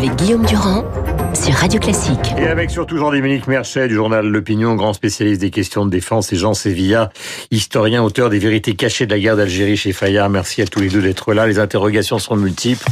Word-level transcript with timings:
avec 0.00 0.16
Guillaume 0.16 0.46
Durand 0.46 0.82
sur 1.34 1.52
Radio 1.52 1.78
Classique. 1.78 2.32
Et 2.38 2.46
avec 2.46 2.70
surtout 2.70 2.96
Jean-Dominique 2.96 3.46
Merchet 3.46 3.86
du 3.86 3.96
journal 3.96 4.26
L'Opinion, 4.26 4.74
grand 4.74 4.94
spécialiste 4.94 5.42
des 5.42 5.50
questions 5.50 5.84
de 5.84 5.90
défense, 5.90 6.32
et 6.32 6.36
Jean 6.36 6.54
Sévilla, 6.54 7.10
historien, 7.50 8.02
auteur 8.02 8.30
des 8.30 8.38
vérités 8.38 8.74
cachées 8.74 9.04
de 9.04 9.12
la 9.12 9.20
guerre 9.20 9.36
d'Algérie 9.36 9.76
chez 9.76 9.92
Fayard. 9.92 10.30
Merci 10.30 10.62
à 10.62 10.66
tous 10.66 10.80
les 10.80 10.88
deux 10.88 11.02
d'être 11.02 11.34
là. 11.34 11.46
Les 11.46 11.58
interrogations 11.58 12.18
sont 12.18 12.34
multiples. 12.34 12.86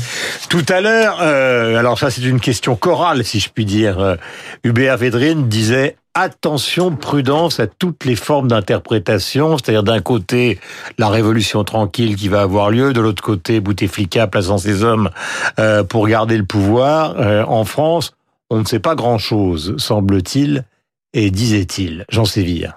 Tout 0.51 0.66
à 0.69 0.83
l'heure, 0.83 1.21
euh, 1.23 1.79
alors 1.79 1.98
ça 1.98 2.11
c'est 2.11 2.25
une 2.25 2.41
question 2.41 2.77
chorale, 2.77 3.25
si 3.25 3.41
je 3.41 3.48
puis 3.48 3.65
dire. 3.65 3.98
Euh, 4.01 4.16
Hubert 4.62 4.98
Védrine 4.98 5.48
disait 5.48 5.97
attention, 6.15 6.95
prudence 6.97 7.61
à 7.61 7.67
toutes 7.67 8.05
les 8.05 8.17
formes 8.17 8.49
d'interprétation, 8.49 9.57
c'est-à-dire 9.57 9.83
d'un 9.83 10.01
côté 10.01 10.59
la 10.99 11.09
révolution 11.09 11.65
tranquille 11.65 12.16
qui 12.16 12.29
va 12.29 12.43
avoir 12.43 12.71
lieu, 12.71 12.93
de 12.93 13.01
l'autre 13.01 13.23
côté 13.23 13.61
Bouteflika 13.61 14.27
plaçant 14.27 14.59
ses 14.59 14.83
hommes 14.83 15.11
euh, 15.59 15.85
pour 15.85 16.09
garder 16.09 16.37
le 16.37 16.45
pouvoir. 16.45 17.15
Euh, 17.19 17.45
en 17.45 17.65
France, 17.65 18.13
on 18.51 18.61
ne 18.61 18.65
sait 18.65 18.80
pas 18.80 18.95
grand-chose, 18.95 19.77
semble-t-il, 19.79 20.65
et 21.13 21.30
disait-il. 21.30 22.05
Jean 22.09 22.25
Séville. 22.25 22.73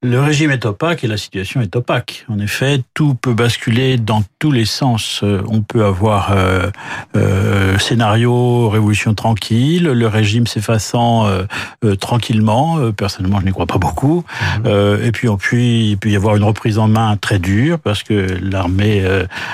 Le 0.00 0.20
régime 0.20 0.52
est 0.52 0.64
opaque 0.64 1.02
et 1.02 1.08
la 1.08 1.16
situation 1.16 1.60
est 1.60 1.74
opaque. 1.74 2.24
En 2.28 2.38
effet, 2.38 2.82
tout 2.94 3.16
peut 3.16 3.34
basculer 3.34 3.96
dans 3.96 4.22
tous 4.38 4.52
les 4.52 4.64
sens. 4.64 5.22
Euh, 5.24 5.42
on 5.48 5.62
peut 5.62 5.84
avoir 5.84 6.30
euh, 6.30 6.70
euh, 7.16 7.76
scénario 7.78 8.68
révolution 8.68 9.14
tranquille, 9.14 9.82
le 9.82 10.06
régime 10.06 10.46
s'effaçant 10.46 11.26
euh, 11.26 11.42
euh, 11.84 11.96
tranquillement. 11.96 12.92
personnellement, 12.92 13.40
je 13.40 13.46
n'y 13.46 13.50
crois 13.50 13.66
pas 13.66 13.78
beaucoup. 13.78 14.24
Mmh. 14.62 14.68
et 15.02 15.10
puis, 15.10 15.28
on 15.28 15.36
peut, 15.36 15.56
il 15.56 15.98
peut 15.98 16.10
y 16.10 16.16
avoir 16.16 16.36
une 16.36 16.44
reprise 16.44 16.78
en 16.78 16.86
main 16.86 17.16
très 17.16 17.40
dure 17.40 17.80
parce 17.80 18.04
que 18.04 18.38
l'armée 18.40 19.04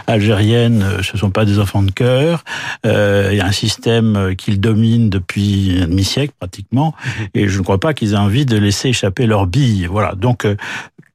algérienne, 0.07 0.85
ce 1.01 1.17
sont 1.17 1.31
pas 1.31 1.47
des 1.47 1.59
enfants 1.59 1.83
de 1.83 1.91
cœur. 1.91 2.45
il 2.85 3.35
y 3.35 3.41
a 3.41 3.47
un 3.47 3.53
système 3.53 4.35
qu'ils 4.37 4.61
dominent 4.61 5.09
depuis 5.09 5.79
un 5.81 5.87
demi-siècle 5.87 6.35
pratiquement, 6.39 6.95
mmh. 6.95 7.23
et 7.33 7.49
je 7.49 7.59
ne 7.59 7.65
crois 7.65 7.81
pas 7.81 7.95
qu'ils 7.95 8.13
aient 8.13 8.17
envie 8.17 8.45
de 8.45 8.59
laisser 8.59 8.91
échapper 8.91 9.25
leurs 9.25 9.47
billes. 9.47 9.87
Voilà. 9.87 10.15
Donc 10.15 10.34
donc 10.35 10.47
euh, 10.47 10.57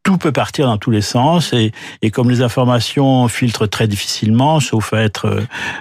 tout 0.03 0.17
peut 0.17 0.31
partir 0.31 0.65
dans 0.65 0.77
tous 0.77 0.91
les 0.91 1.01
sens 1.01 1.51
et, 1.51 1.73
et, 2.01 2.09
comme 2.09 2.29
les 2.29 2.41
informations 2.41 3.27
filtrent 3.27 3.67
très 3.67 3.87
difficilement, 3.87 4.61
sauf 4.61 4.93
à 4.93 5.01
être 5.01 5.25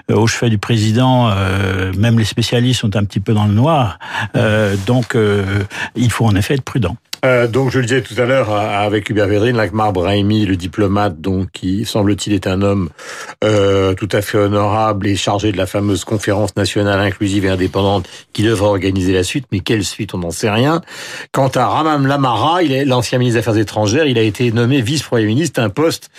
euh, 0.09 0.15
au 0.15 0.27
chevet 0.27 0.49
du 0.49 0.57
président, 0.57 1.29
euh, 1.29 1.93
même 1.97 2.19
les 2.19 2.25
spécialistes 2.25 2.81
sont 2.81 2.95
un 2.97 3.05
petit 3.05 3.21
peu 3.21 3.33
dans 3.33 3.45
le 3.45 3.53
noir. 3.53 3.97
Euh, 4.35 4.75
donc 4.85 5.15
il 5.95 6.11
faut 6.11 6.25
en 6.25 6.35
effet 6.35 6.55
être 6.55 6.63
prudent. 6.63 6.97
Euh, 7.25 7.47
donc, 7.47 7.71
je 7.71 7.79
le 7.79 7.85
disais 7.85 8.01
tout 8.01 8.15
à 8.17 8.25
l'heure 8.25 8.51
avec 8.51 9.09
Hubert 9.09 9.27
Védrine, 9.27 9.57
Lakmar 9.57 9.93
Brahimi, 9.93 10.45
le 10.45 10.55
diplomate, 10.55 11.19
donc 11.19 11.51
qui 11.51 11.85
semble-t-il 11.85 12.33
est 12.33 12.47
un 12.47 12.61
homme 12.61 12.89
euh, 13.43 13.93
tout 13.93 14.09
à 14.11 14.21
fait 14.21 14.37
honorable 14.37 15.07
et 15.07 15.15
chargé 15.15 15.51
de 15.51 15.57
la 15.57 15.65
fameuse 15.65 16.05
conférence 16.05 16.55
nationale 16.55 16.99
inclusive 16.99 17.45
et 17.45 17.49
indépendante 17.49 18.07
qui 18.33 18.43
devrait 18.43 18.67
organiser 18.67 19.13
la 19.13 19.23
suite. 19.23 19.45
Mais 19.51 19.59
quelle 19.59 19.83
suite 19.83 20.13
On 20.13 20.19
n'en 20.19 20.31
sait 20.31 20.49
rien. 20.49 20.81
Quant 21.31 21.49
à 21.49 21.67
Ramam 21.67 22.07
Lamara, 22.07 22.63
il 22.63 22.71
est 22.71 22.85
l'ancien 22.85 23.19
ministre 23.19 23.39
des 23.39 23.39
Affaires 23.39 23.61
étrangères. 23.61 24.05
Il 24.05 24.17
a 24.17 24.21
été 24.21 24.51
nommé 24.51 24.81
vice-premier 24.81 25.25
ministre, 25.25 25.61
un 25.61 25.69
poste 25.69 26.09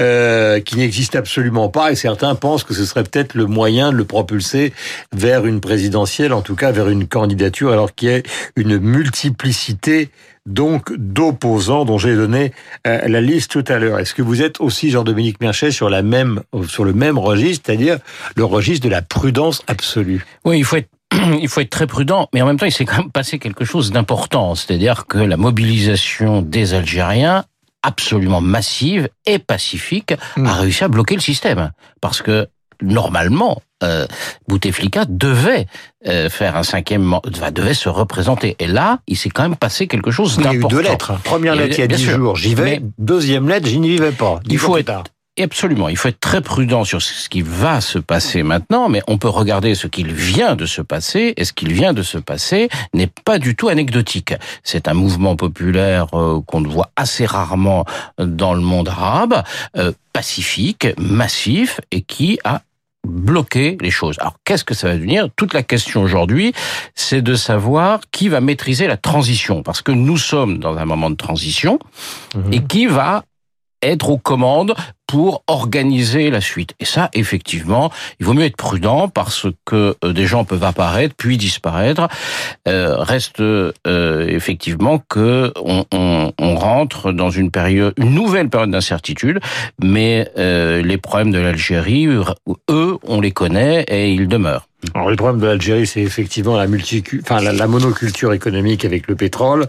euh, 0.00 0.60
qui 0.60 0.76
n'existe 0.76 1.16
absolument 1.16 1.68
pas. 1.68 1.92
Et 1.92 1.96
certains 1.96 2.34
pensent 2.34 2.64
que 2.64 2.74
ce 2.74 2.84
serait 2.84 3.04
peut-être 3.04 3.34
le 3.34 3.46
moyen 3.46 3.92
de 3.92 3.96
le 3.96 4.04
propulser 4.04 4.72
vers 5.14 5.46
une 5.46 5.60
présidentielle, 5.60 6.32
en 6.32 6.42
tout 6.42 6.56
cas 6.56 6.72
vers 6.72 6.88
une 6.88 7.06
candidature, 7.06 7.72
alors 7.72 7.94
qu'il 7.94 8.10
y 8.10 8.14
a 8.14 8.20
une 8.56 8.78
multiplicité 8.78 10.10
donc 10.46 10.92
d'opposants 10.96 11.84
dont 11.84 11.98
j'ai 11.98 12.16
donné 12.16 12.52
euh, 12.86 13.06
la 13.06 13.20
liste 13.20 13.50
tout 13.50 13.64
à 13.68 13.78
l'heure. 13.78 13.98
Est-ce 13.98 14.14
que 14.14 14.22
vous 14.22 14.42
êtes 14.42 14.60
aussi, 14.60 14.90
Jean-Dominique 14.90 15.40
Merchet, 15.40 15.70
sur, 15.70 15.90
la 15.90 16.02
même, 16.02 16.42
sur 16.66 16.84
le 16.84 16.92
même 16.92 17.18
registre, 17.18 17.64
c'est-à-dire 17.66 17.98
le 18.36 18.44
registre 18.44 18.84
de 18.84 18.90
la 18.90 19.02
prudence 19.02 19.62
absolue? 19.66 20.24
Oui, 20.44 20.58
il 20.58 20.64
faut 20.64 20.76
être 20.76 20.90
il 21.40 21.48
faut 21.48 21.60
être 21.60 21.70
très 21.70 21.86
prudent, 21.86 22.28
mais 22.32 22.42
en 22.42 22.46
même 22.46 22.58
temps, 22.58 22.66
il 22.66 22.72
s'est 22.72 22.84
quand 22.84 22.98
même 22.98 23.10
passé 23.10 23.38
quelque 23.38 23.64
chose 23.64 23.90
d'important, 23.90 24.54
c'est-à-dire 24.54 25.06
que 25.06 25.18
la 25.18 25.36
mobilisation 25.36 26.42
des 26.42 26.74
Algériens 26.74 27.44
absolument 27.82 28.40
massive 28.40 29.08
et 29.26 29.38
pacifique 29.38 30.12
a 30.12 30.40
hmm. 30.40 30.46
réussi 30.46 30.84
à 30.84 30.88
bloquer 30.88 31.14
le 31.14 31.20
système 31.20 31.72
parce 32.00 32.22
que 32.22 32.48
normalement, 32.82 33.62
euh, 33.82 34.06
Bouteflika 34.48 35.04
devait 35.08 35.66
euh, 36.06 36.28
faire 36.28 36.56
un 36.56 36.62
cinquième, 36.62 37.18
devait 37.52 37.74
se 37.74 37.88
représenter. 37.88 38.56
Et 38.58 38.66
là, 38.66 39.00
il 39.06 39.16
s'est 39.16 39.30
quand 39.30 39.42
même 39.42 39.56
passé 39.56 39.86
quelque 39.86 40.10
chose 40.10 40.36
d'important. 40.36 40.52
Il 40.52 40.60
y 40.60 40.64
a 40.64 40.66
eu 40.66 40.82
deux 40.82 40.88
lettres. 40.88 41.12
Première 41.24 41.54
lettre 41.54 41.78
il 41.78 41.80
y 41.80 41.84
a 41.84 41.86
dix 41.86 42.04
jours, 42.04 42.36
j'y 42.36 42.54
vais. 42.54 42.80
Deuxième 42.98 43.48
lettre, 43.48 43.66
j'y 43.66 43.80
n'y 43.80 43.96
vais 43.96 44.12
pas. 44.12 44.40
Il 44.48 44.58
faut 44.58 44.76
être 44.76 45.04
Absolument. 45.38 45.88
Il 45.88 45.96
faut 45.96 46.08
être 46.08 46.20
très 46.20 46.42
prudent 46.42 46.84
sur 46.84 47.00
ce 47.00 47.28
qui 47.28 47.40
va 47.40 47.80
se 47.80 47.98
passer 47.98 48.42
maintenant, 48.42 48.88
mais 48.88 49.02
on 49.06 49.16
peut 49.16 49.28
regarder 49.28 49.74
ce 49.74 49.86
qu'il 49.86 50.12
vient 50.12 50.54
de 50.54 50.66
se 50.66 50.82
passer, 50.82 51.34
et 51.36 51.44
ce 51.44 51.52
qu'il 51.52 51.72
vient 51.72 51.94
de 51.94 52.02
se 52.02 52.18
passer 52.18 52.68
n'est 52.92 53.10
pas 53.24 53.38
du 53.38 53.56
tout 53.56 53.68
anecdotique. 53.68 54.34
C'est 54.64 54.88
un 54.88 54.94
mouvement 54.94 55.36
populaire 55.36 56.08
euh, 56.12 56.40
qu'on 56.46 56.62
voit 56.62 56.90
assez 56.96 57.24
rarement 57.26 57.84
dans 58.18 58.54
le 58.54 58.60
monde 58.60 58.88
arabe, 58.88 59.42
euh, 59.76 59.92
pacifique, 60.12 60.88
massif, 60.98 61.80
et 61.90 62.02
qui 62.02 62.38
a 62.44 62.62
bloqué 63.10 63.76
les 63.80 63.90
choses. 63.90 64.16
Alors 64.20 64.36
qu'est-ce 64.44 64.64
que 64.64 64.74
ça 64.74 64.88
va 64.88 64.94
devenir? 64.94 65.28
Toute 65.36 65.52
la 65.52 65.62
question 65.62 66.02
aujourd'hui, 66.02 66.52
c'est 66.94 67.22
de 67.22 67.34
savoir 67.34 68.00
qui 68.10 68.28
va 68.28 68.40
maîtriser 68.40 68.86
la 68.86 68.96
transition, 68.96 69.62
parce 69.62 69.82
que 69.82 69.92
nous 69.92 70.16
sommes 70.16 70.58
dans 70.58 70.76
un 70.76 70.84
moment 70.84 71.10
de 71.10 71.16
transition, 71.16 71.78
mmh. 72.34 72.52
et 72.52 72.62
qui 72.62 72.86
va 72.86 73.24
être 73.82 74.10
aux 74.10 74.18
commandes 74.18 74.74
pour 75.10 75.42
organiser 75.48 76.30
la 76.30 76.40
suite. 76.40 76.74
Et 76.78 76.84
ça, 76.84 77.10
effectivement, 77.14 77.90
il 78.20 78.26
vaut 78.26 78.32
mieux 78.32 78.44
être 78.44 78.56
prudent 78.56 79.08
parce 79.08 79.48
que 79.64 79.96
euh, 80.04 80.12
des 80.12 80.26
gens 80.26 80.44
peuvent 80.44 80.62
apparaître 80.62 81.16
puis 81.18 81.36
disparaître. 81.36 82.06
Euh, 82.68 82.94
reste 82.96 83.40
euh, 83.40 83.72
effectivement 84.28 85.02
que 85.08 85.52
on, 85.58 86.54
rentre 86.54 87.10
dans 87.10 87.30
une 87.30 87.50
période, 87.50 87.92
une 87.96 88.14
nouvelle 88.14 88.50
période 88.50 88.70
d'incertitude, 88.70 89.40
mais 89.82 90.30
les 90.36 90.98
problèmes 90.98 91.32
de 91.32 91.38
l'Algérie, 91.38 92.06
eux, 92.06 92.98
on 93.02 93.20
les 93.20 93.32
connaît 93.32 93.84
et 93.88 94.12
ils 94.12 94.28
demeurent. 94.28 94.66
Alors, 94.94 95.10
le 95.10 95.16
problème 95.16 95.40
de 95.40 95.46
l'Algérie, 95.46 95.86
c'est 95.86 96.00
effectivement 96.00 96.56
la, 96.56 96.66
enfin, 97.22 97.40
la, 97.40 97.66
monoculture 97.66 98.32
économique 98.32 98.84
avec 98.84 99.08
le 99.08 99.14
pétrole. 99.14 99.66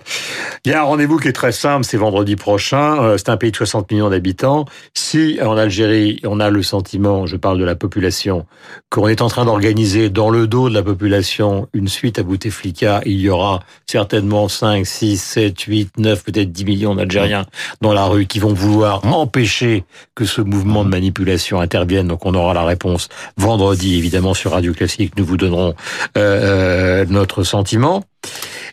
Il 0.65 0.71
y 0.71 0.73
a 0.73 0.81
un 0.81 0.85
rendez-vous 0.85 1.17
qui 1.17 1.27
est 1.27 1.33
très 1.33 1.51
simple, 1.51 1.83
c'est 1.83 1.97
vendredi 1.97 2.35
prochain. 2.35 3.17
C'est 3.17 3.29
un 3.29 3.37
pays 3.37 3.51
de 3.51 3.57
60 3.57 3.91
millions 3.91 4.09
d'habitants. 4.09 4.65
Si 4.93 5.30
en 5.41 5.57
Algérie, 5.57 6.19
on 6.25 6.39
a 6.39 6.49
le 6.49 6.63
sentiment, 6.63 7.25
je 7.25 7.35
parle 7.37 7.59
de 7.59 7.63
la 7.63 7.75
population, 7.75 8.45
qu'on 8.89 9.07
est 9.07 9.21
en 9.21 9.27
train 9.27 9.45
d'organiser 9.45 10.09
dans 10.09 10.29
le 10.29 10.47
dos 10.47 10.69
de 10.69 10.73
la 10.73 10.83
population 10.83 11.67
une 11.73 11.87
suite 11.87 12.19
à 12.19 12.23
Bouteflika, 12.23 13.01
il 13.05 13.19
y 13.19 13.29
aura 13.29 13.61
certainement 13.85 14.47
5, 14.47 14.85
6, 14.85 15.21
7, 15.21 15.61
8, 15.61 15.97
9, 15.97 16.23
peut-être 16.23 16.51
10 16.51 16.65
millions 16.65 16.95
d'Algériens 16.95 17.45
dans 17.81 17.93
la 17.93 18.05
rue 18.05 18.25
qui 18.25 18.39
vont 18.39 18.53
vouloir 18.53 19.05
mmh. 19.05 19.13
empêcher 19.13 19.83
que 20.15 20.25
ce 20.25 20.41
mouvement 20.41 20.83
de 20.83 20.89
manipulation 20.89 21.61
intervienne. 21.61 22.07
Donc 22.07 22.25
on 22.25 22.33
aura 22.33 22.53
la 22.53 22.63
réponse 22.63 23.09
vendredi, 23.37 23.97
évidemment, 23.97 24.33
sur 24.33 24.51
Radio 24.51 24.73
Classique 24.73 25.15
que 25.15 25.21
nous 25.21 25.27
vous 25.27 25.37
donnerons 25.37 25.75
euh, 26.17 27.01
euh, 27.01 27.05
notre 27.07 27.43
sentiment. 27.43 28.03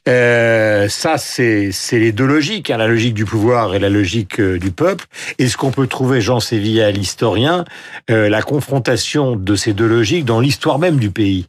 Euh, 0.09 0.89
ça, 0.89 1.19
c'est 1.19 1.71
les 1.93 2.13
deux 2.13 2.25
logiques, 2.25 2.71
hein, 2.71 2.79
la 2.79 2.87
logique 2.87 3.13
du 3.13 3.27
pouvoir 3.27 3.75
et 3.75 3.79
la 3.79 3.91
logique 3.91 4.41
euh, 4.41 4.59
du 4.59 4.71
peuple. 4.71 5.05
Est-ce 5.39 5.59
qu'on 5.59 5.71
peut 5.71 5.87
trouver, 5.87 6.23
Jean 6.23 6.41
Sévilla, 6.41 6.91
l'historien, 6.91 7.67
euh, 8.11 8.31
la 8.31 8.41
confrontation 8.41 9.37
de 9.37 9.55
ces 9.55 9.75
deux 9.75 9.87
logiques 9.87 10.25
dans 10.25 10.41
l'histoire 10.41 10.79
même 10.79 10.99
du 10.99 11.11
pays 11.11 11.47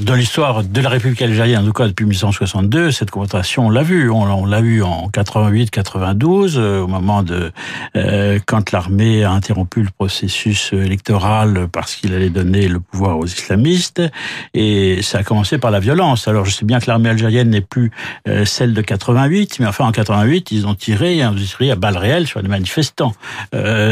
dans 0.00 0.14
l'histoire 0.14 0.64
de 0.64 0.80
la 0.80 0.90
République 0.90 1.22
algérienne, 1.22 1.62
en 1.62 1.64
tout 1.64 1.72
cas 1.72 1.86
depuis 1.86 2.04
1862, 2.04 2.90
cette 2.90 3.10
confrontation, 3.10 3.66
on 3.66 3.70
l'a 3.70 3.82
vu. 3.82 4.10
On, 4.10 4.44
l'a 4.44 4.60
vu 4.60 4.82
en 4.82 5.08
88-92, 5.08 6.56
euh, 6.56 6.80
au 6.82 6.86
moment 6.86 7.22
de 7.22 7.52
euh, 7.96 8.38
quand 8.44 8.70
l'armée 8.72 9.24
a 9.24 9.30
interrompu 9.30 9.82
le 9.82 9.88
processus 9.90 10.72
électoral 10.72 11.68
parce 11.72 11.94
qu'il 11.96 12.12
allait 12.12 12.28
donner 12.28 12.68
le 12.68 12.80
pouvoir 12.80 13.18
aux 13.18 13.26
islamistes, 13.26 14.02
et 14.52 15.00
ça 15.02 15.18
a 15.18 15.22
commencé 15.22 15.58
par 15.58 15.70
la 15.70 15.80
violence. 15.80 16.28
Alors 16.28 16.44
je 16.44 16.50
sais 16.50 16.66
bien 16.66 16.80
que 16.80 16.86
l'armée 16.86 17.08
algérienne 17.08 17.50
n'est 17.50 17.62
plus 17.62 17.90
euh, 18.26 18.44
celle 18.44 18.74
de 18.74 18.82
88, 18.82 19.58
mais 19.60 19.66
enfin 19.66 19.86
en 19.86 19.92
88, 19.92 20.52
ils 20.52 20.66
ont 20.66 20.74
tiré, 20.74 21.16
ils 21.16 21.24
ont 21.24 21.34
tiré 21.34 21.70
à 21.70 21.76
balles 21.76 21.96
réelles 21.96 22.26
sur 22.26 22.42
les 22.42 22.48
manifestants. 22.48 23.14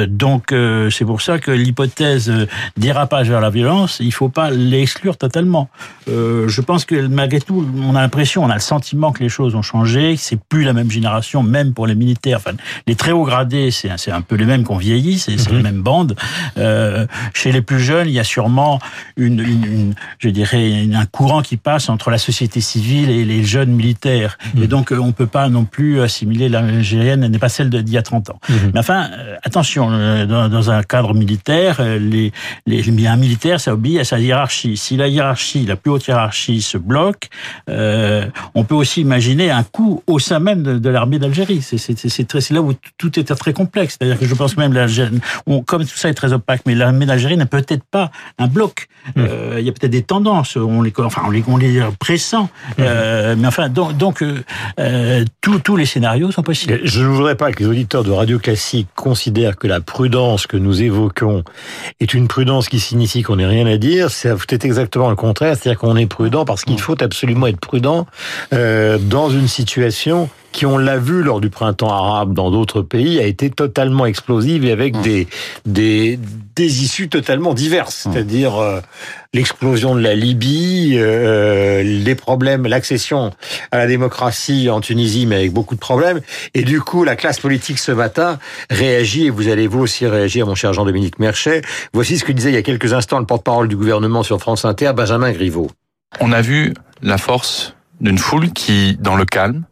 donc 0.09 0.55
c'est 0.91 1.05
pour 1.05 1.23
ça 1.23 1.39
que 1.39 1.51
l'hypothèse 1.51 2.33
dérapage 2.77 3.31
vers 3.31 3.41
la 3.41 3.51
violence, 3.51 3.99
il 4.01 4.13
faut 4.13 4.29
pas 4.29 4.51
l'exclure 4.51 5.17
totalement. 5.17 5.71
Euh, 6.09 6.49
je 6.49 6.61
pense 6.61 6.85
que 6.85 7.07
malgré 7.07 7.41
tout, 7.41 7.67
on 7.77 7.95
a 7.97 8.01
l'impression, 8.01 8.45
on 8.45 8.51
a 8.51 8.55
le 8.55 8.61
sentiment 8.61 9.13
que 9.13 9.23
les 9.23 9.29
choses 9.29 9.55
ont 9.55 9.63
changé, 9.63 10.15
que 10.15 10.21
c'est 10.21 10.39
plus 10.39 10.63
la 10.63 10.73
même 10.73 10.91
génération, 10.91 11.43
même 11.43 11.73
pour 11.73 11.87
les 11.87 11.95
militaires. 11.95 12.39
Enfin, 12.39 12.57
les 12.87 12.95
très 12.95 13.13
hauts 13.13 13.25
gradés, 13.25 13.71
c'est 13.71 14.11
un 14.11 14.21
peu 14.21 14.37
les 14.37 14.45
mêmes 14.45 14.65
qu'on 14.65 14.77
vieillit, 14.77 15.19
c'est 15.19 15.35
mm 15.35 15.57
les 15.57 15.63
mêmes 15.63 15.83
bandes. 15.83 16.17
Euh, 16.59 17.07
chez 17.33 17.53
les 17.53 17.63
plus 17.63 17.81
jeunes, 17.81 18.09
il 18.09 18.13
y 18.13 18.19
a 18.19 18.25
sûrement 18.25 18.81
une, 19.17 19.41
une, 19.41 19.65
une, 19.65 19.95
je 20.19 20.29
dirais, 20.29 20.87
un 20.93 21.07
courant 21.07 21.41
qui 21.41 21.57
passe 21.57 21.89
entre 21.89 22.11
la 22.11 22.19
société 22.19 22.61
civile 22.61 23.11
et 23.11 23.25
les 23.25 23.45
jeunes 23.45 23.71
militaires. 23.71 24.39
Mhm. 24.55 24.63
Et 24.63 24.67
donc, 24.67 24.93
on 24.97 25.13
peut 25.13 25.27
pas 25.27 25.49
non 25.49 25.65
plus 25.65 26.01
assimiler 26.01 26.49
l'algérienne, 26.49 27.23
elle 27.25 27.31
n'est 27.31 27.39
pas 27.39 27.49
celle 27.49 27.71
d'il 27.71 27.93
y 27.93 27.99
a 27.99 28.03
30 28.03 28.31
ans. 28.31 28.41
Mhm. 28.49 28.71
Mais 28.75 28.81
enfin, 28.81 29.09
euh, 29.13 29.37
attention, 29.45 29.91
dans, 30.27 30.49
dans, 30.49 30.71
un 30.71 30.83
cadre 30.83 31.15
militaire, 31.15 31.81
les, 31.81 32.33
les, 32.67 33.07
un 33.07 33.17
militaire, 33.17 33.61
ça 33.61 33.73
obéit 33.73 34.01
à 34.01 34.05
sa 34.05 34.19
hiérarchie. 34.19 34.77
Si 34.77 34.97
la 34.97 35.09
hiérarchie, 35.09 35.66
la 35.69 35.77
plus 35.77 35.91
haute 35.91 36.07
hiérarchie 36.07 36.63
se 36.63 36.79
bloque, 36.79 37.29
euh, 37.69 38.27
on 38.55 38.65
peut 38.65 38.75
aussi 38.75 39.01
imaginer 39.01 39.51
un 39.51 39.63
coup 39.63 40.03
au 40.07 40.19
sein 40.19 40.39
même 40.39 40.63
de, 40.63 40.79
de 40.79 40.91
l'armée 40.91 41.19
d'Algérie. 41.19 41.63
C'est 41.63 42.51
là 42.53 42.63
où 42.63 42.73
tout 42.99 43.19
est 43.19 43.25
très 43.25 43.53
complexe. 43.53 43.97
C'est-à-dire 43.99 44.19
que 44.19 44.27
je 44.27 44.35
pense 44.35 44.55
que 44.55 44.61
même 44.61 44.73
l'Algérie, 44.73 45.19
comme 45.67 45.85
tout 45.85 45.97
ça 45.97 46.09
est 46.09 46.15
très 46.15 46.33
opaque, 46.33 46.63
mais 46.67 46.75
l'armée 46.75 47.07
d'Algérie 47.07 47.37
n'est 47.37 47.47
peut-être 47.47 47.85
pas 47.91 48.11
un 48.39 48.47
bloc. 48.47 48.89
Mmh. 49.15 49.21
Euh, 49.21 49.57
il 49.59 49.65
y 49.65 49.69
a 49.69 49.73
peut-être 49.73 49.93
des 49.93 50.03
tendances, 50.03 50.57
on 50.57 50.83
les, 50.83 50.93
enfin, 50.99 51.23
on 51.27 51.31
les, 51.31 51.45
on 51.47 51.57
les 51.57 51.81
pressent. 51.99 52.35
Mmh. 52.35 52.49
Euh, 52.81 53.37
mais 53.39 53.47
enfin, 53.47 53.69
donc, 53.69 53.97
donc 53.97 54.25
tous 55.43 55.77
les 55.77 55.87
scénarios 55.87 56.31
sont 56.31 56.43
possibles. 56.43 56.81
Je 56.85 57.03
ne 57.03 57.09
voudrais 57.09 57.37
pas 57.37 57.53
que 57.53 57.61
les 57.61 57.69
auditeurs 57.69 58.05
de 58.05 58.11
Radio 58.11 58.39
Classique 58.39 58.89
considèrent 58.95 59.57
que 59.57 59.67
la 59.67 59.81
prudence 59.81 60.47
que 60.47 60.57
nous 60.57 60.83
évoquons 60.83 61.45
est 62.01 62.15
une 62.15 62.29
prudence 62.29 62.69
qui 62.69 62.81
signifie 62.81 63.23
qu'on 63.23 63.37
n'ait 63.37 63.47
rien 63.47 63.67
à 63.67 63.77
dire. 63.77 64.11
C'est 64.11 64.31
peut-être 64.31 64.65
exactement 64.65 65.11
le 65.11 65.17
contraire, 65.17 65.56
c'est-à-dire 65.57 65.81
qu'on 65.81 65.97
est 65.97 66.07
prudent 66.07 66.45
parce 66.45 66.65
qu'il 66.65 66.75
mmh. 66.75 66.79
faut 66.79 67.03
absolument 67.03 67.47
être 67.47 67.61
prudent 67.61 68.07
euh, 68.53 68.99
dans 68.99 69.31
une 69.31 69.49
situation 69.49 70.29
qui, 70.57 70.65
on 70.65 70.79
l'a 70.79 70.97
vu 70.97 71.23
lors 71.23 71.43
du 71.43 71.51
printemps 71.51 71.93
arabe 71.93 72.33
dans 72.33 72.51
d'autres 72.51 72.81
pays, 72.81 73.21
a 73.21 73.25
été 73.25 73.51
totalement 73.51 74.07
explosive 74.07 74.65
et 74.65 74.73
avec 74.73 74.97
mmh. 74.97 75.03
des, 75.03 75.29
des, 75.67 76.19
des 76.57 76.83
issues 76.83 77.11
totalement 77.11 77.53
diverses. 77.53 78.07
Mmh. 78.07 78.13
C'est-à-dire 78.13 78.57
euh, 78.57 78.81
l'explosion 79.35 79.95
de 79.95 80.01
la 80.01 80.15
Libye, 80.15 80.95
euh, 80.97 81.83
les 81.83 82.15
problèmes, 82.15 82.67
l'accession 82.67 83.33
à 83.71 83.77
la 83.77 83.87
démocratie 83.87 84.71
en 84.71 84.81
Tunisie, 84.81 85.27
mais 85.27 85.37
avec 85.37 85.53
beaucoup 85.53 85.75
de 85.75 85.81
problèmes. 85.81 86.23
Et 86.55 86.63
du 86.63 86.81
coup, 86.81 87.05
la 87.05 87.17
classe 87.17 87.39
politique 87.39 87.79
ce 87.79 87.93
matin 87.93 88.39
réagit, 88.71 89.27
et 89.27 89.31
vous 89.31 89.49
allez 89.49 89.67
vous 89.67 89.81
aussi 89.81 90.07
réagir, 90.07 90.47
mon 90.47 90.55
cher 90.55 90.73
Jean-Dominique 90.73 91.19
Merchet. 91.19 91.61
Voici 91.93 92.17
ce 92.17 92.25
que 92.25 92.33
disait 92.33 92.49
il 92.49 92.55
y 92.55 92.59
a 92.59 92.63
quelques 92.63 92.95
instants 92.95 93.19
le 93.19 93.27
porte-parole 93.27 93.69
du 93.69 93.77
gouvernement 93.77 94.23
sur 94.23 94.41
France 94.41 94.65
Inter, 94.65 94.93
Benjamin 94.97 95.33
Griveaux. 95.33 95.71
On 96.19 96.33
a 96.33 96.41
vu 96.41 96.73
la 97.03 97.19
force 97.19 97.75
d'une 98.01 98.17
foule 98.17 98.53
qui, 98.53 98.97
dans 98.99 99.17
le 99.17 99.27
calme, 99.27 99.65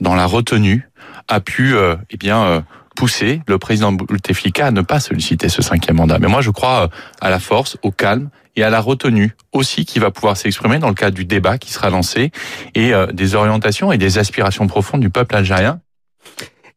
dans 0.00 0.14
la 0.14 0.26
retenue, 0.26 0.88
a 1.28 1.40
pu 1.40 1.74
euh, 1.74 1.96
eh 2.10 2.16
bien 2.16 2.42
euh, 2.42 2.60
pousser 2.94 3.42
le 3.46 3.58
président 3.58 3.92
Bouteflika 3.92 4.66
à 4.66 4.70
ne 4.70 4.82
pas 4.82 5.00
solliciter 5.00 5.48
ce 5.48 5.62
cinquième 5.62 5.96
mandat. 5.96 6.18
Mais 6.18 6.28
moi, 6.28 6.40
je 6.40 6.50
crois 6.50 6.84
euh, 6.84 6.88
à 7.20 7.30
la 7.30 7.38
force, 7.38 7.76
au 7.82 7.90
calme 7.90 8.30
et 8.56 8.62
à 8.62 8.70
la 8.70 8.80
retenue 8.80 9.36
aussi 9.52 9.84
qui 9.84 9.98
va 9.98 10.10
pouvoir 10.10 10.36
s'exprimer 10.36 10.78
dans 10.78 10.88
le 10.88 10.94
cadre 10.94 11.14
du 11.14 11.24
débat 11.24 11.58
qui 11.58 11.72
sera 11.72 11.90
lancé 11.90 12.30
et 12.74 12.92
des 13.12 13.34
orientations 13.34 13.92
et 13.92 13.98
des 13.98 14.16
aspirations 14.16 14.66
profondes 14.66 15.02
du 15.02 15.10
peuple 15.10 15.36
algérien. 15.36 15.80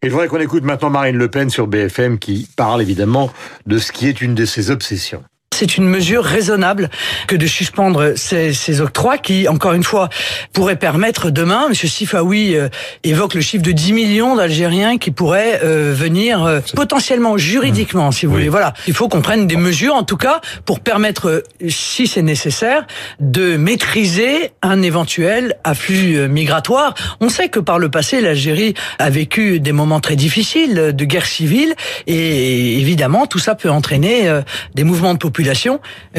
Je 0.04 0.10
voudrais 0.10 0.28
qu'on 0.28 0.42
écoute 0.42 0.64
maintenant 0.64 0.90
Marine 0.90 1.16
Le 1.16 1.30
Pen 1.30 1.50
sur 1.50 1.68
BFM 1.68 2.20
qui 2.20 2.50
parle 2.58 2.82
évidemment 2.82 3.32
de 3.66 3.78
ce 3.78 3.94
qui 3.94 4.10
est 4.10 4.20
une 4.20 4.36
de 4.36 4.44
ses 4.44 4.72
obsessions 4.72 5.24
c'est 5.60 5.76
une 5.76 5.90
mesure 5.90 6.24
raisonnable 6.24 6.90
que 7.28 7.36
de 7.36 7.46
suspendre 7.46 8.14
ces, 8.16 8.54
ces, 8.54 8.80
octrois 8.80 9.18
qui, 9.18 9.50
encore 9.50 9.74
une 9.74 9.84
fois, 9.84 10.08
pourraient 10.54 10.78
permettre 10.78 11.32
demain, 11.32 11.68
M. 11.68 11.74
Sifawi 11.74 12.56
euh, 12.56 12.70
évoque 13.04 13.34
le 13.34 13.42
chiffre 13.42 13.64
de 13.64 13.74
10 13.74 13.92
millions 13.92 14.38
d'Algériens 14.38 14.98
qui 14.98 15.12
pourraient 15.12 15.60
euh, 15.62 15.94
venir 15.94 16.46
euh, 16.46 16.62
potentiellement 16.76 17.38
juridiquement, 17.38 18.12
si 18.12 18.26
vous 18.26 18.32
voulez. 18.32 18.48
Voilà, 18.48 18.74
il 18.88 18.94
faut 18.94 19.10
qu'on 19.10 19.22
prenne 19.22 19.48
des 19.48 19.58
mesures, 19.58 19.96
en 19.96 20.04
tout 20.04 20.16
cas, 20.16 20.40
pour 20.64 20.80
permettre, 20.80 21.44
si 21.68 22.08
c'est 22.08 22.22
nécessaire, 22.22 22.88
de 23.20 23.58
maîtriser 23.58 24.52
un 24.62 24.82
éventuel 24.82 25.58
afflux 25.66 26.30
migratoire. 26.30 26.94
On 27.20 27.28
sait 27.28 27.50
que 27.50 27.60
par 27.60 27.80
le 27.80 27.90
passé, 27.90 28.22
l'Algérie 28.22 28.76
a 28.98 29.10
vécu 29.10 29.60
des 29.60 29.74
moments 29.74 30.00
très 30.00 30.16
difficiles 30.16 30.94
de 30.96 31.06
guerre 31.06 31.26
civile 31.26 31.76
et 32.08 32.80
évidemment, 32.80 33.26
tout 33.26 33.40
ça 33.40 33.56
peut 33.56 33.70
entraîner 33.70 34.32
des 34.74 34.86
mouvements 34.86 35.14
de 35.14 35.20
population 35.20 35.49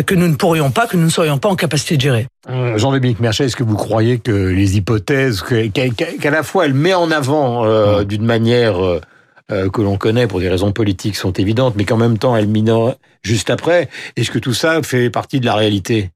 que 0.06 0.14
nous 0.14 0.28
ne 0.28 0.34
pourrions 0.34 0.70
pas, 0.70 0.86
que 0.86 0.96
nous 0.96 1.04
ne 1.04 1.10
serions 1.10 1.38
pas 1.38 1.48
en 1.48 1.56
capacité 1.56 1.96
de 1.96 2.00
gérer. 2.00 2.26
Euh, 2.48 2.78
Jean-Dominique 2.78 3.20
Merchet, 3.20 3.44
est-ce 3.44 3.56
que 3.56 3.64
vous 3.64 3.76
croyez 3.76 4.18
que 4.18 4.30
les 4.30 4.76
hypothèses, 4.76 5.42
qu'à 5.42 6.30
la 6.30 6.42
fois 6.42 6.66
elle 6.66 6.74
met 6.74 6.94
en 6.94 7.10
avant 7.10 7.64
euh, 7.64 8.04
d'une 8.04 8.24
manière 8.24 8.82
euh, 8.82 9.00
que 9.48 9.82
l'on 9.82 9.96
connaît 9.96 10.26
pour 10.26 10.40
des 10.40 10.48
raisons 10.48 10.72
politiques 10.72 11.16
sont 11.16 11.32
évidentes, 11.32 11.74
mais 11.76 11.84
qu'en 11.84 11.96
même 11.96 12.18
temps 12.18 12.36
elle 12.36 12.48
minore 12.48 12.94
juste 13.22 13.50
après, 13.50 13.88
est-ce 14.16 14.30
que 14.30 14.38
tout 14.38 14.54
ça 14.54 14.82
fait 14.82 15.10
partie 15.10 15.40
de 15.40 15.46
la 15.46 15.54
réalité? 15.54 16.10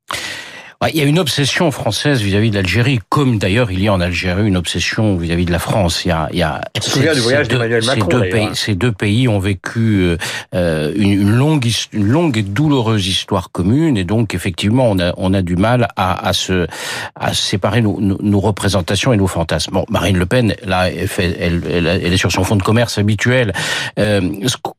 Il 0.92 0.96
y 0.96 1.00
a 1.00 1.04
une 1.04 1.18
obsession 1.18 1.70
française 1.70 2.20
vis-à-vis 2.20 2.50
de 2.50 2.56
l'Algérie, 2.56 3.00
comme 3.08 3.38
d'ailleurs 3.38 3.70
il 3.70 3.82
y 3.82 3.88
a 3.88 3.92
en 3.92 4.00
Algérie 4.00 4.46
une 4.46 4.56
obsession 4.56 5.16
vis-à-vis 5.16 5.46
de 5.46 5.52
la 5.52 5.58
France. 5.58 6.04
Il 6.04 6.08
y 6.08 6.12
a, 6.12 6.28
il 6.32 6.38
y 6.38 6.42
a 6.42 6.60
du 7.14 7.20
voyage 7.20 7.48
d'Emmanuel 7.48 7.84
Macron. 7.84 8.08
Ces 8.10 8.18
deux, 8.18 8.28
pays, 8.28 8.48
ces 8.54 8.74
deux 8.74 8.92
pays 8.92 9.28
ont 9.28 9.38
vécu 9.38 10.16
euh, 10.54 10.92
une, 10.96 11.30
longue, 11.30 11.66
une 11.92 12.08
longue 12.08 12.36
et 12.36 12.42
douloureuse 12.42 13.06
histoire 13.06 13.50
commune, 13.50 13.96
et 13.96 14.04
donc 14.04 14.34
effectivement 14.34 14.90
on 14.90 14.98
a, 14.98 15.12
on 15.16 15.32
a 15.32 15.42
du 15.42 15.56
mal 15.56 15.88
à, 15.96 16.26
à 16.26 16.32
se, 16.32 16.66
à 17.14 17.32
séparer 17.34 17.80
nos, 17.80 17.98
nos, 18.00 18.40
représentations 18.40 19.12
et 19.12 19.16
nos 19.16 19.26
fantasmes. 19.26 19.72
Bon, 19.72 19.84
Marine 19.88 20.18
Le 20.18 20.26
Pen, 20.26 20.54
là, 20.64 20.90
elle, 20.90 21.08
fait, 21.08 21.36
elle, 21.38 21.62
elle, 21.70 22.12
est 22.12 22.16
sur 22.16 22.32
son 22.32 22.44
fonds 22.44 22.56
de 22.56 22.62
commerce 22.62 22.98
habituel. 22.98 23.52
Euh, 23.98 24.20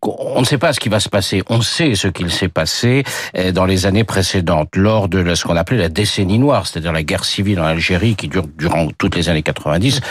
on 0.01 0.41
ne 0.41 0.45
sait 0.45 0.57
pas 0.57 0.73
ce 0.73 0.79
qui 0.79 0.89
va 0.89 0.99
se 0.99 1.09
passer. 1.09 1.43
On 1.49 1.61
sait 1.61 1.95
ce 1.95 2.07
qu'il 2.07 2.31
s'est 2.31 2.49
passé 2.49 3.03
euh, 3.37 3.51
dans 3.51 3.65
les 3.65 3.85
années 3.85 4.03
précédentes, 4.03 4.75
lors 4.75 5.07
de 5.07 5.33
ce 5.35 5.45
qu'on 5.45 5.55
appelait 5.55 5.77
la 5.77 5.84
décennie 5.89 6.39
noire, 6.39 6.67
c'est-à-dire 6.67 6.91
la 6.91 7.03
guerre 7.03 7.25
civile 7.25 7.59
en 7.59 7.65
Algérie 7.65 8.15
qui 8.15 8.27
dure 8.27 8.45
durant 8.57 8.87
toutes 8.97 9.15
les 9.15 9.29
années 9.29 9.43
90, 9.43 10.01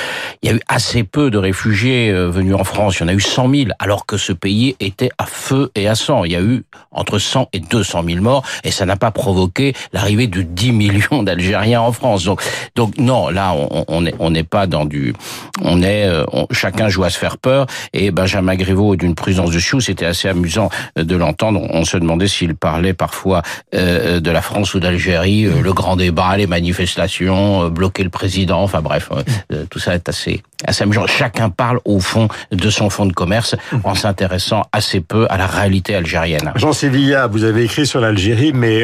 il 0.42 0.50
y 0.50 0.52
a 0.52 0.56
eu 0.56 0.60
assez 0.68 1.04
peu 1.04 1.30
de 1.30 1.38
réfugiés 1.38 2.10
euh, 2.10 2.28
venus 2.28 2.54
en 2.54 2.64
France. 2.64 2.96
Il 2.98 3.02
y 3.02 3.04
en 3.04 3.08
a 3.08 3.14
eu 3.14 3.20
100 3.20 3.50
000, 3.50 3.70
alors 3.78 4.06
que 4.06 4.16
ce 4.16 4.32
pays 4.32 4.76
était 4.80 5.10
à 5.18 5.26
feu 5.26 5.70
et 5.74 5.88
à 5.88 5.94
sang. 5.94 6.24
Il 6.24 6.32
y 6.32 6.36
a 6.36 6.40
eu 6.40 6.64
entre 6.90 7.18
100 7.18 7.48
et 7.52 7.60
200 7.60 8.04
000 8.06 8.20
morts, 8.20 8.44
et 8.62 8.70
ça 8.70 8.86
n'a 8.86 8.96
pas 8.96 9.10
provoqué 9.10 9.74
l'arrivée 9.92 10.26
de 10.26 10.42
10 10.42 10.72
millions 10.72 11.22
d'Algériens 11.22 11.80
en 11.80 11.92
France. 11.92 12.24
Donc, 12.24 12.42
donc 12.74 12.96
non, 12.98 13.28
là, 13.28 13.54
on 13.88 14.00
n'est 14.02 14.14
on 14.18 14.30
n'est 14.30 14.44
pas 14.44 14.66
dans 14.66 14.84
du, 14.84 15.14
on 15.62 15.82
est, 15.82 16.06
euh, 16.06 16.24
chacun 16.50 16.88
joue 16.88 17.04
à 17.04 17.10
se 17.10 17.18
faire 17.18 17.38
peur. 17.38 17.66
Et 17.92 18.10
Benjamin 18.10 18.54
Griveaux 18.56 18.96
d'une 18.96 19.14
prudence 19.14 19.50
de 19.50 19.58
chou, 19.58 19.80
c'était 19.80 20.06
assez 20.06 20.28
amusant 20.28 20.70
euh, 20.98 21.04
de 21.04 21.16
l'entendre. 21.16 21.60
On 21.70 21.84
se 21.84 21.96
demandait 21.96 22.28
s'il 22.28 22.54
parlait 22.54 22.94
parfois 22.94 23.42
de 23.72 24.30
la 24.30 24.42
France 24.42 24.74
ou 24.74 24.80
d'Algérie. 24.80 25.46
Le 25.64 25.72
grand 25.72 25.96
débat, 25.96 26.36
les 26.36 26.46
manifestations, 26.46 27.64
euh, 27.64 27.68
bloquer 27.70 28.04
le 28.04 28.10
président, 28.10 28.60
enfin 28.60 28.82
bref, 28.82 29.08
euh, 29.12 29.22
euh, 29.50 29.64
tout 29.70 29.78
ça 29.78 29.94
est 29.94 30.10
assez, 30.10 30.42
assez 30.66 30.82
amusant. 30.82 31.06
Chacun 31.06 31.48
parle 31.48 31.80
au 31.86 32.00
fond 32.00 32.28
de 32.52 32.68
son 32.68 32.90
fonds 32.90 33.06
de 33.06 33.14
commerce 33.14 33.56
en 33.82 33.94
s'intéressant 33.94 34.64
assez 34.72 35.00
peu 35.00 35.26
à 35.30 35.38
la 35.38 35.46
réalité 35.46 35.94
algérienne. 35.94 36.52
Jean 36.56 36.74
Sévilla, 36.74 37.28
vous 37.28 37.44
avez 37.44 37.64
écrit 37.64 37.86
sur 37.86 38.00
l'Algérie, 38.00 38.52
mais 38.52 38.80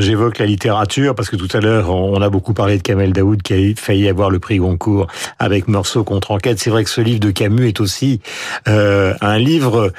j'évoque 0.00 0.38
la 0.38 0.46
littérature 0.46 1.14
parce 1.14 1.28
que 1.28 1.36
tout 1.36 1.48
à 1.52 1.60
l'heure 1.60 1.90
on 1.90 2.20
a 2.22 2.30
beaucoup 2.30 2.54
parlé 2.54 2.78
de 2.78 2.82
Kamel 2.82 3.12
Daoud 3.12 3.42
qui 3.42 3.52
a 3.52 3.56
failli 3.76 4.08
avoir 4.08 4.30
le 4.30 4.38
prix 4.38 4.56
Goncourt 4.56 5.08
avec 5.38 5.68
Meursault 5.68 6.04
contre 6.04 6.30
enquête. 6.30 6.58
C'est 6.58 6.70
vrai 6.70 6.84
que 6.84 6.90
ce 6.90 7.02
livre 7.02 7.20
de 7.20 7.30
Camus 7.30 7.68
est 7.68 7.80
aussi 7.80 8.20
un 8.66 9.38
livre 9.38 9.92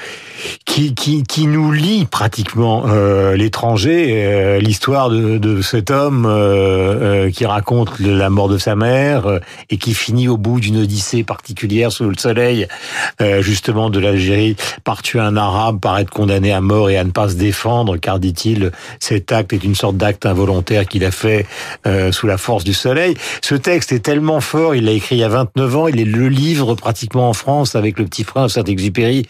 qui, 0.65 0.95
qui, 0.95 1.23
qui 1.23 1.45
nous 1.45 1.71
lie 1.71 2.05
pratiquement 2.05 2.85
l'étranger, 3.35 4.59
l'histoire 4.59 5.09
de, 5.09 5.37
de 5.37 5.61
cet 5.61 5.91
homme 5.91 6.14
euh, 6.23 7.25
euh, 7.25 7.31
qui 7.31 7.45
raconte 7.45 7.99
la 7.99 8.29
mort 8.29 8.47
de 8.47 8.57
sa 8.57 8.75
mère 8.75 9.27
euh, 9.27 9.39
et 9.69 9.77
qui 9.77 9.93
finit 9.93 10.27
au 10.27 10.37
bout 10.37 10.59
d'une 10.59 10.77
odyssée 10.77 11.23
particulière 11.23 11.91
sous 11.91 12.05
le 12.05 12.15
soleil, 12.17 12.67
justement 13.39 13.89
de 13.89 13.99
l'Algérie, 13.99 14.55
par 14.83 15.01
tuer 15.01 15.19
un 15.19 15.35
arabe, 15.35 15.79
par 15.79 15.97
être 15.97 16.09
condamné 16.09 16.53
à 16.53 16.61
mort 16.61 16.89
et 16.89 16.97
à 16.97 17.03
ne 17.03 17.11
pas 17.11 17.29
se 17.29 17.35
défendre, 17.35 17.97
car 17.97 18.19
dit-il, 18.19 18.71
cet 18.99 19.31
acte 19.31 19.53
est 19.53 19.63
une 19.63 19.75
sorte 19.75 19.97
d'acte 19.97 20.25
involontaire 20.25 20.85
qu'il 20.87 21.03
a 21.03 21.11
fait 21.11 21.45
sous 22.11 22.27
la 22.27 22.37
force 22.37 22.63
du 22.63 22.73
soleil. 22.73 23.15
Ce 23.41 23.55
texte 23.55 23.91
est 23.91 23.99
tellement 23.99 24.41
fort, 24.41 24.75
il 24.75 24.85
l'a 24.85 24.91
écrit 24.91 25.15
il 25.15 25.19
y 25.19 25.23
a 25.23 25.29
29 25.29 25.75
ans, 25.75 25.87
il 25.87 25.99
est 25.99 26.05
le 26.05 26.27
livre 26.27 26.75
pratiquement 26.75 27.29
en 27.29 27.33
France 27.33 27.75
avec 27.75 27.97
le 27.97 28.05
petit 28.05 28.23
prince 28.23 28.53
Saint-Exupéry 28.53 29.27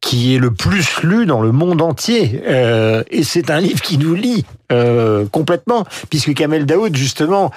qui 0.00 0.34
est 0.34 0.38
le 0.38 0.52
plus 0.52 1.02
lu 1.02 1.26
dans 1.26 1.40
le 1.40 1.52
monde 1.52 1.82
entier. 1.82 2.42
et 3.10 3.22
c'est 3.24 3.50
un 3.50 3.60
livre 3.60 3.80
qui 3.80 3.98
nous 3.98 4.14
lie 4.14 4.44
complètement, 5.32 5.84
puisque 6.10 6.21
Kamel 6.30 6.66
Daoud, 6.66 6.96
justement, 6.96 7.50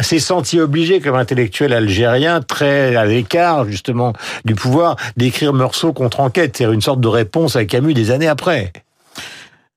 s'est 0.00 0.18
senti 0.18 0.60
obligé, 0.60 1.00
comme 1.00 1.16
intellectuel 1.16 1.72
algérien, 1.72 2.40
très 2.40 2.96
à 2.96 3.04
l'écart, 3.04 3.66
justement, 3.66 4.12
du 4.44 4.54
pouvoir, 4.54 4.96
d'écrire 5.16 5.52
Meursault 5.52 5.92
contre 5.92 6.20
enquête, 6.20 6.56
c'est-à-dire 6.56 6.72
une 6.72 6.80
sorte 6.80 7.00
de 7.00 7.08
réponse 7.08 7.56
à 7.56 7.64
Camus 7.64 7.94
des 7.94 8.10
années 8.10 8.28
après. 8.28 8.72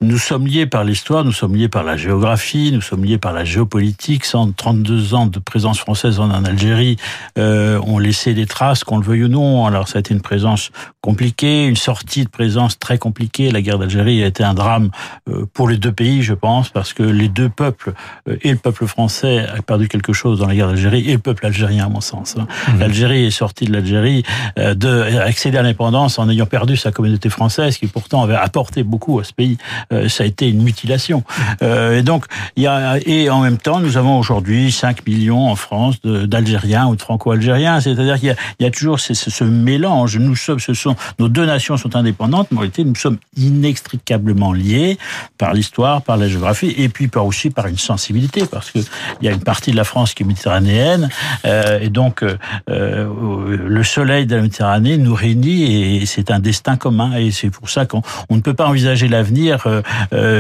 Nous 0.01 0.17
sommes 0.17 0.45
liés 0.45 0.65
par 0.65 0.83
l'histoire, 0.83 1.23
nous 1.23 1.31
sommes 1.31 1.55
liés 1.55 1.69
par 1.69 1.83
la 1.83 1.95
géographie, 1.95 2.71
nous 2.73 2.81
sommes 2.81 3.05
liés 3.05 3.17
par 3.17 3.31
la 3.31 3.45
géopolitique. 3.45 4.25
132 4.25 5.13
ans 5.13 5.25
de 5.25 5.39
présence 5.39 5.79
française 5.79 6.19
en 6.19 6.29
Algérie 6.43 6.97
euh, 7.37 7.79
ont 7.79 7.97
laissé 7.97 8.33
des 8.33 8.45
traces, 8.45 8.83
qu'on 8.83 8.97
le 8.97 9.05
veuille 9.05 9.23
ou 9.23 9.27
non. 9.29 9.65
Alors 9.65 9.87
ça 9.87 9.97
a 9.97 9.99
été 10.01 10.13
une 10.13 10.21
présence 10.21 10.71
compliquée, 11.05 11.65
une 11.65 11.75
sortie 11.75 12.23
de 12.25 12.29
présence 12.29 12.79
très 12.79 12.97
compliquée. 12.97 13.51
La 13.51 13.61
guerre 13.61 13.77
d'Algérie 13.77 14.23
a 14.23 14.25
été 14.25 14.43
un 14.43 14.55
drame 14.55 14.89
euh, 15.29 15.45
pour 15.53 15.69
les 15.69 15.77
deux 15.77 15.91
pays, 15.91 16.23
je 16.23 16.33
pense, 16.33 16.69
parce 16.69 16.93
que 16.93 17.03
les 17.03 17.29
deux 17.29 17.47
peuples, 17.47 17.93
euh, 18.27 18.37
et 18.41 18.51
le 18.51 18.57
peuple 18.57 18.87
français 18.87 19.45
a 19.47 19.61
perdu 19.61 19.87
quelque 19.87 20.13
chose 20.13 20.39
dans 20.39 20.47
la 20.47 20.55
guerre 20.55 20.67
d'Algérie, 20.67 21.07
et 21.07 21.13
le 21.13 21.19
peuple 21.19 21.45
algérien, 21.45 21.85
à 21.85 21.89
mon 21.89 22.01
sens. 22.01 22.35
Hein. 22.39 22.47
Mmh. 22.67 22.79
L'Algérie 22.79 23.25
est 23.25 23.31
sortie 23.31 23.65
de 23.65 23.73
l'Algérie, 23.73 24.23
euh, 24.57 24.73
de 24.73 25.19
accéder 25.19 25.59
à 25.59 25.61
l'indépendance 25.61 26.17
en 26.17 26.27
ayant 26.27 26.47
perdu 26.47 26.75
sa 26.75 26.91
communauté 26.91 27.29
française, 27.29 27.77
qui 27.77 27.85
pourtant 27.85 28.23
avait 28.23 28.33
apporté 28.33 28.81
beaucoup 28.81 29.19
à 29.19 29.23
ce 29.23 29.31
pays. 29.31 29.57
Euh, 29.91 30.09
ça 30.09 30.23
a 30.23 30.27
été 30.27 30.49
une 30.49 30.63
mutilation. 30.63 31.23
Euh, 31.61 31.99
et 31.99 32.03
donc, 32.03 32.25
il 32.55 32.63
y 32.63 32.67
a, 32.67 32.97
et 33.05 33.29
en 33.29 33.41
même 33.41 33.57
temps, 33.57 33.79
nous 33.79 33.97
avons 33.97 34.17
aujourd'hui 34.17 34.71
5 34.71 35.05
millions 35.05 35.49
en 35.49 35.55
France 35.55 36.01
d'Algériens 36.03 36.87
ou 36.87 36.95
de 36.95 37.01
Franco-Algériens. 37.01 37.81
C'est-à-dire 37.81 38.19
qu'il 38.19 38.35
y, 38.59 38.63
y, 38.63 38.65
a 38.65 38.71
toujours 38.71 38.99
ce, 38.99 39.13
ce, 39.13 39.43
mélange. 39.43 40.17
Nous 40.17 40.35
sommes, 40.35 40.59
ce 40.59 40.73
sont, 40.73 40.95
nos 41.19 41.29
deux 41.29 41.45
nations 41.45 41.77
sont 41.77 41.95
indépendantes, 41.95 42.47
mais 42.51 42.57
en 42.57 42.61
réalité, 42.61 42.83
nous 42.83 42.95
sommes 42.95 43.17
inextricablement 43.37 44.53
liés 44.53 44.97
par 45.37 45.53
l'histoire, 45.53 46.01
par 46.01 46.17
la 46.17 46.27
géographie, 46.27 46.73
et 46.77 46.89
puis 46.89 47.07
par 47.07 47.25
aussi 47.25 47.49
par 47.49 47.67
une 47.67 47.77
sensibilité, 47.77 48.45
parce 48.45 48.71
que 48.71 48.79
il 49.21 49.25
y 49.25 49.29
a 49.29 49.31
une 49.31 49.43
partie 49.43 49.71
de 49.71 49.75
la 49.75 49.83
France 49.83 50.13
qui 50.13 50.23
est 50.23 50.25
méditerranéenne, 50.25 51.09
euh, 51.45 51.79
et 51.79 51.89
donc 51.89 52.23
euh, 52.23 52.37
le 52.67 53.83
soleil 53.83 54.25
de 54.25 54.35
la 54.35 54.41
Méditerranée 54.41 54.97
nous 54.97 55.13
réunit, 55.13 56.01
et 56.01 56.05
c'est 56.05 56.31
un 56.31 56.39
destin 56.39 56.75
commun, 56.75 57.15
et 57.17 57.31
c'est 57.31 57.49
pour 57.49 57.69
ça 57.69 57.85
qu'on 57.85 58.01
ne 58.29 58.41
peut 58.41 58.53
pas 58.53 58.67
envisager 58.67 59.07
l'avenir 59.07 59.67
euh, 59.67 59.74
euh, 59.74 59.74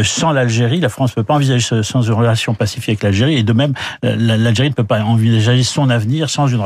sans 0.03 0.31
l'Algérie. 0.31 0.79
La 0.79 0.89
France 0.89 1.11
ne 1.11 1.15
peut 1.15 1.23
pas 1.23 1.35
envisager 1.35 1.83
sans 1.83 2.01
une 2.01 2.13
relation 2.13 2.53
pacifique 2.53 2.89
avec 2.89 3.03
l'Algérie. 3.03 3.37
Et 3.37 3.43
de 3.43 3.53
même, 3.53 3.73
euh, 4.03 4.15
l'Algérie 4.17 4.69
ne 4.69 4.73
peut 4.73 4.83
pas 4.83 5.01
envisager 5.01 5.63
son 5.63 5.89
avenir 5.89 6.29
sans 6.29 6.47
une 6.47 6.61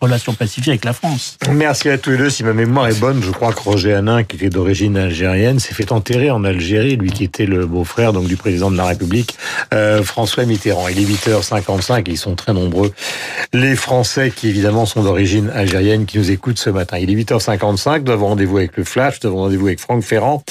relation 0.00 0.34
pacifique 0.34 0.68
avec 0.68 0.84
la 0.84 0.92
France. 0.92 1.38
Merci 1.50 1.88
à 1.88 1.98
tous 1.98 2.10
les 2.10 2.16
deux. 2.16 2.30
Si 2.30 2.44
ma 2.44 2.52
mémoire 2.52 2.88
est 2.88 2.98
bonne, 2.98 3.22
je 3.22 3.30
crois 3.30 3.52
que 3.52 3.60
Roger 3.60 3.94
Hanin, 3.94 4.22
qui 4.22 4.36
était 4.36 4.50
d'origine 4.50 4.96
algérienne, 4.96 5.58
s'est 5.58 5.74
fait 5.74 5.92
enterrer 5.92 6.30
en 6.30 6.44
Algérie, 6.44 6.96
lui 6.96 7.10
qui 7.10 7.24
était 7.24 7.46
le 7.46 7.66
beau-frère 7.66 8.12
donc 8.12 8.26
du 8.26 8.36
président 8.36 8.70
de 8.70 8.76
la 8.76 8.86
République, 8.86 9.36
euh, 9.74 10.02
François 10.02 10.44
Mitterrand. 10.44 10.88
Il 10.88 10.98
est 10.98 11.04
8h55 11.04 12.08
et 12.08 12.12
ils 12.12 12.18
sont 12.18 12.34
très 12.34 12.52
nombreux. 12.52 12.92
Les 13.52 13.76
Français 13.76 14.32
qui 14.34 14.48
évidemment 14.48 14.86
sont 14.86 15.02
d'origine 15.02 15.50
algérienne 15.54 16.06
qui 16.06 16.18
nous 16.18 16.30
écoutent 16.30 16.58
ce 16.58 16.70
matin. 16.70 16.98
Il 16.98 17.10
est 17.10 17.14
8h55, 17.14 18.04
nous 18.04 18.12
avons 18.12 18.28
rendez-vous 18.28 18.58
avec 18.58 18.76
le 18.76 18.84
Flash, 18.84 19.18
nous 19.22 19.30
avons 19.30 19.38
rendez-vous 19.38 19.66
avec 19.66 19.80
Franck 19.80 20.02
Ferrand. 20.02 20.42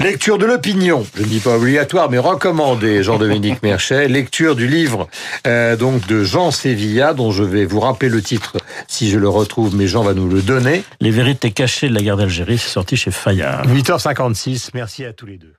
Lecture 0.00 0.38
de 0.38 0.46
l'opinion, 0.46 1.04
je 1.16 1.22
ne 1.22 1.26
dis 1.26 1.40
pas 1.40 1.56
obligatoire, 1.56 2.08
mais 2.08 2.18
recommandé, 2.18 3.02
Jean-Dominique 3.02 3.60
Merchet. 3.64 4.06
Lecture 4.06 4.54
du 4.54 4.68
livre 4.68 5.08
euh, 5.44 5.74
donc 5.74 6.06
de 6.06 6.22
Jean 6.22 6.52
Sévilla, 6.52 7.14
dont 7.14 7.32
je 7.32 7.42
vais 7.42 7.64
vous 7.64 7.80
rappeler 7.80 8.08
le 8.08 8.22
titre 8.22 8.58
si 8.86 9.10
je 9.10 9.18
le 9.18 9.28
retrouve, 9.28 9.74
mais 9.74 9.88
Jean 9.88 10.04
va 10.04 10.14
nous 10.14 10.28
le 10.28 10.40
donner. 10.40 10.84
Les 11.00 11.10
vérités 11.10 11.50
cachées 11.50 11.88
de 11.88 11.94
la 11.94 12.00
guerre 12.00 12.16
d'Algérie, 12.16 12.58
c'est 12.58 12.68
sorti 12.68 12.96
chez 12.96 13.10
Fayard. 13.10 13.66
8h56, 13.66 14.70
merci 14.72 15.04
à 15.04 15.12
tous 15.12 15.26
les 15.26 15.36
deux. 15.36 15.54